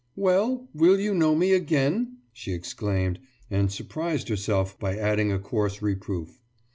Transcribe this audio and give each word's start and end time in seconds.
»Well, 0.15 0.67
will 0.73 0.99
you 0.99 1.13
know 1.13 1.35
me 1.35 1.53
again?« 1.53 2.17
she 2.33 2.53
exclaimed, 2.53 3.19
and 3.51 3.71
surprised 3.71 4.29
herself 4.29 4.79
by 4.79 4.97
adding 4.97 5.31
a 5.31 5.37
coarse 5.37 5.79
reproof. 5.83 6.39